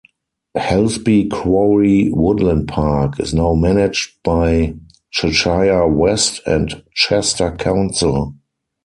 'Helsby 0.57 1.29
Quarry 1.29 2.09
Woodland 2.11 2.67
Park' 2.67 3.19
is 3.19 3.35
now 3.35 3.53
managed 3.53 4.15
by 4.23 4.73
Cheshire 5.11 5.87
West 5.89 6.41
and 6.47 6.81
Chester 6.95 7.51
Council. 7.55 8.33